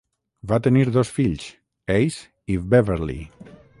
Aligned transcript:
Van 0.51 0.61
tenir 0.67 0.85
dos 0.95 1.11
fills, 1.17 1.45
Ace 1.97 2.55
i 2.55 2.57
Beverly. 2.73 3.19